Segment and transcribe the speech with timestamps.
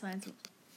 [0.00, 0.24] 2, 1.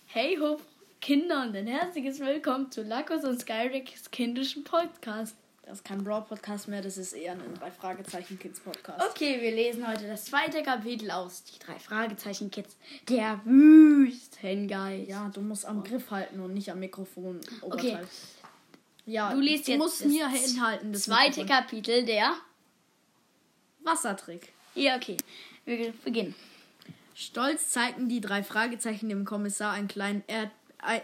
[0.08, 0.60] Hey ho,
[1.00, 5.34] Kinder und ein herzliches Willkommen zu Lakos und Skyrex kindischen Podcast.
[5.62, 9.02] Das ist kein Brawl-Podcast mehr, das ist eher ein Drei-Fragezeichen-Kids-Podcast.
[9.12, 12.76] Okay, wir lesen heute das zweite Kapitel aus Die drei Fragezeichen Kids.
[13.08, 15.08] Der Wüstengeist.
[15.08, 17.40] Ja, du musst am Griff halten und nicht am Mikrofon.
[17.62, 17.98] Okay.
[19.06, 20.92] Ja, Du liest jetzt musst mir hinhalten.
[20.92, 21.48] Das Zweite Mikrofon.
[21.48, 22.34] Kapitel der.
[23.86, 24.52] Wassertrick.
[24.76, 25.16] Ja, okay.
[25.64, 26.36] Wir beginnen.
[27.16, 31.02] Stolz zeigten die drei Fragezeichen dem Kommissar ein kleinen Erd ein,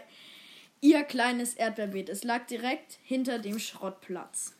[0.80, 2.08] ihr kleines Erdbeerbeet.
[2.08, 4.54] Es lag direkt hinter dem Schrottplatz.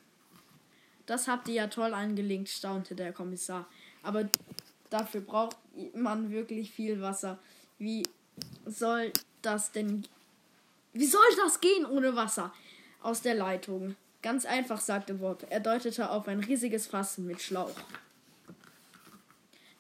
[1.07, 3.67] Das habt ihr ja toll angelegt, staunte der Kommissar.
[4.03, 4.29] Aber
[4.91, 5.57] dafür braucht
[5.95, 7.39] man wirklich viel Wasser.
[7.79, 8.07] Wie
[8.67, 9.13] soll
[9.43, 10.07] das denn
[10.93, 12.53] Wie soll das gehen ohne Wasser
[13.03, 13.97] aus der Leitung?
[14.23, 15.47] Ganz einfach, sagte Bob.
[15.49, 17.75] Er deutete auf ein riesiges Fass mit Schlauch.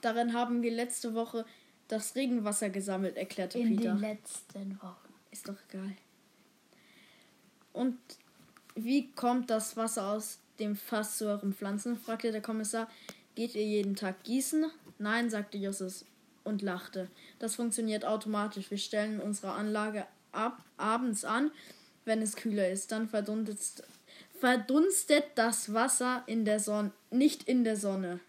[0.00, 1.44] Darin haben wir letzte Woche
[1.90, 3.94] das Regenwasser gesammelt, erklärte In Peter.
[3.94, 5.14] den letzten Wochen.
[5.30, 5.92] Ist doch egal.
[7.72, 7.98] Und
[8.74, 11.98] wie kommt das Wasser aus dem Fass zu euren Pflanzen?
[11.98, 12.88] fragte der Kommissar.
[13.34, 14.70] Geht ihr jeden Tag gießen?
[14.98, 16.04] Nein, sagte Justus
[16.44, 17.08] und lachte.
[17.38, 18.70] Das funktioniert automatisch.
[18.70, 21.50] Wir stellen unsere Anlage ab, abends an,
[22.04, 22.92] wenn es kühler ist.
[22.92, 23.84] Dann verdunstet,
[24.38, 28.20] verdunstet das Wasser in der Sonne, nicht in der Sonne.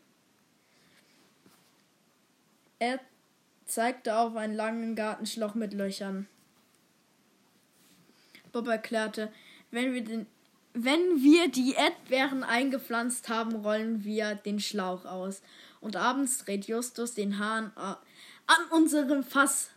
[2.80, 3.00] Er
[3.72, 6.28] zeigte auf einen langen Gartenschlauch mit Löchern.
[8.52, 9.32] Bob erklärte,
[9.72, 10.28] wenn wir, den,
[10.74, 15.42] wenn wir die Erdbeeren eingepflanzt haben, rollen wir den Schlauch aus.
[15.80, 17.98] Und abends dreht Justus den Hahn a-
[18.48, 19.70] an unserem Fass,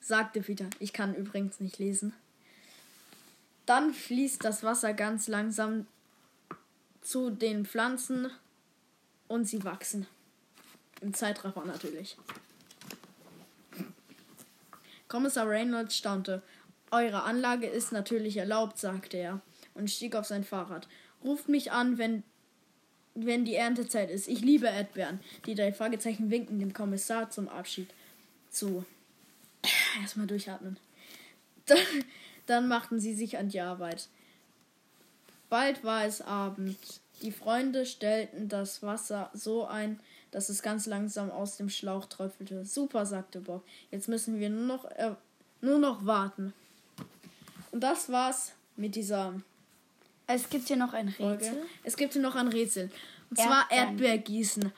[0.00, 0.70] sagte Peter.
[0.78, 2.14] Ich kann übrigens nicht lesen.
[3.66, 5.86] Dann fließt das Wasser ganz langsam
[7.02, 8.30] zu den Pflanzen
[9.28, 10.06] und sie wachsen.
[11.00, 12.16] Im Zeitraffer natürlich.
[15.14, 16.42] Kommissar Reynolds staunte.
[16.90, 19.40] Eure Anlage ist natürlich erlaubt, sagte er
[19.74, 20.88] und stieg auf sein Fahrrad.
[21.22, 22.24] Ruft mich an, wenn,
[23.14, 24.26] wenn die Erntezeit ist.
[24.26, 25.20] Ich liebe Erdbeeren.
[25.46, 27.86] Die drei Fragezeichen winkten dem Kommissar zum Abschied
[28.50, 28.84] zu.
[30.02, 30.78] Erstmal durchatmen.
[31.66, 31.78] Dann,
[32.46, 34.08] dann machten sie sich an die Arbeit.
[35.48, 36.76] Bald war es Abend.
[37.24, 39.98] Die Freunde stellten das Wasser so ein,
[40.30, 42.66] dass es ganz langsam aus dem Schlauch tröpfelte.
[42.66, 43.64] Super, sagte Bob.
[43.90, 45.12] Jetzt müssen wir nur noch, äh,
[45.62, 46.52] nur noch warten.
[47.70, 49.34] Und das war's mit dieser
[50.26, 51.46] Es gibt hier noch ein Folge.
[51.46, 51.62] Rätsel.
[51.82, 52.90] Es gibt hier noch ein Rätsel.
[53.30, 53.88] Und zwar Erdbeeren.
[53.88, 54.72] Erdbeergießen.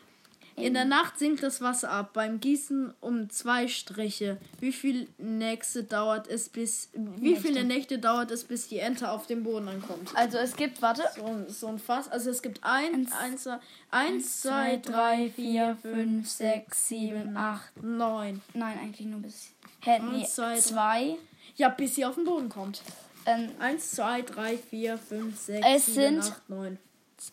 [0.56, 2.14] In der Nacht sinkt das Wasser ab.
[2.14, 4.38] Beim Gießen um zwei Striche.
[4.58, 7.42] Wie viel Nächte dauert es bis wie Nächte.
[7.48, 10.10] viele Nächte dauert es bis die Ente auf dem Boden ankommt?
[10.14, 11.02] Also es gibt, warte.
[11.14, 12.08] So, so ein Fass.
[12.08, 13.58] Also es gibt ein, Eins, eins, zwei-
[13.90, 18.40] eins, zwei, drei, vier, fünf, sechs, sieben, acht, neun.
[18.54, 19.50] Nein, eigentlich nur bis.
[19.82, 21.16] Hä, nee, zwei, zwei.
[21.56, 22.80] Ja, bis sie auf den Boden kommt.
[23.26, 26.78] Ähm, Eins, zwei, drei, vier, fünf, sechs, Es sieben, sind- acht, neun.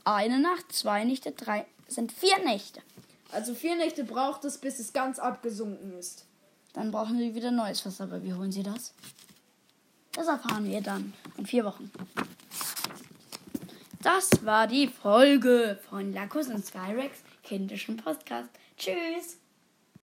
[0.04, 1.66] eine Nacht, zwei Nächte, drei.
[1.88, 2.82] Sind vier Nächte.
[3.34, 6.26] Also vier Nächte braucht es, bis es ganz abgesunken ist.
[6.74, 8.06] Dann brauchen sie wieder neues Wasser.
[8.06, 8.94] Aber wie holen sie das?
[10.14, 11.92] Das erfahren wir dann in vier Wochen.
[14.02, 18.50] Das war die Folge von Lacus und Skyrex kindischen Podcast.
[18.78, 19.38] Tschüss.